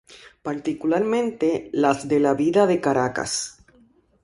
[0.41, 3.61] Particularmente, las de la vida de Caracas.